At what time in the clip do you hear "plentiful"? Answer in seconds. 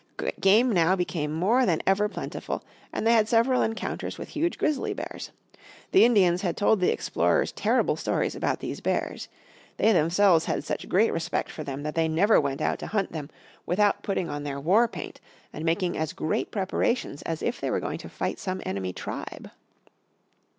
2.09-2.63